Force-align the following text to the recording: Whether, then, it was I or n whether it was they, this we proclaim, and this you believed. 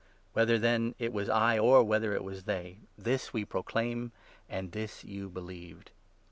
Whether, 0.33 0.57
then, 0.57 0.95
it 0.97 1.13
was 1.13 1.29
I 1.29 1.59
or 1.59 1.81
n 1.81 1.85
whether 1.87 2.11
it 2.15 2.23
was 2.23 2.45
they, 2.45 2.79
this 2.97 3.33
we 3.33 3.45
proclaim, 3.45 4.13
and 4.49 4.71
this 4.71 5.03
you 5.03 5.29
believed. 5.29 5.91